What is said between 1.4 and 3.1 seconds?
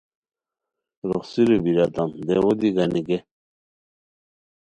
بیریتام دیوؤ دی گانی